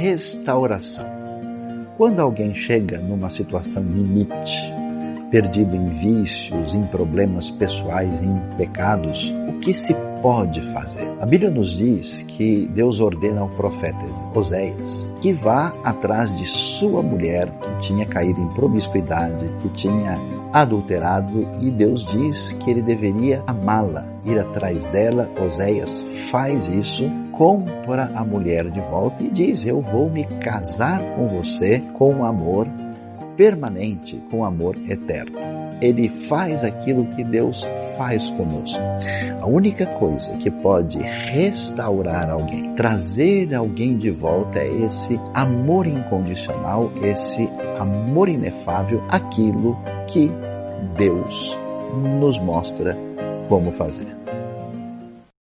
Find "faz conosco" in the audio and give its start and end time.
37.96-38.78